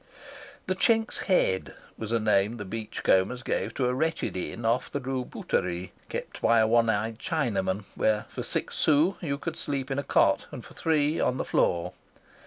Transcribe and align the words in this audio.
The 0.65 0.73
Chink's 0.73 1.19
Head 1.27 1.75
was 1.95 2.11
a 2.11 2.19
name 2.19 2.57
the 2.57 2.65
beach 2.65 3.03
combers 3.03 3.43
gave 3.43 3.71
to 3.75 3.85
a 3.85 3.93
wretched 3.93 4.35
inn 4.35 4.65
off 4.65 4.91
the 4.91 4.99
Rue 4.99 5.23
Bouterie, 5.23 5.91
kept 6.09 6.41
by 6.41 6.57
a 6.59 6.65
one 6.65 6.89
eyed 6.89 7.19
Chinaman, 7.19 7.83
where 7.93 8.25
for 8.29 8.41
six 8.41 8.73
sous 8.75 9.13
you 9.21 9.37
could 9.37 9.55
sleep 9.57 9.91
in 9.91 9.99
a 9.99 10.03
cot 10.03 10.47
and 10.49 10.65
for 10.65 10.73
three 10.73 11.19
on 11.19 11.37
the 11.37 11.45
floor. 11.45 11.93